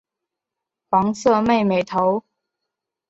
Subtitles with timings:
[0.89, 2.23] 黄色妹妹头。